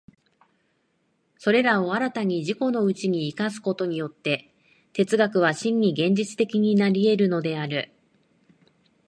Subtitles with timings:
[1.37, 4.51] それらを新たに自己のうちに生かすことによって、
[4.93, 7.91] 哲学は真に現実的になり得るのである。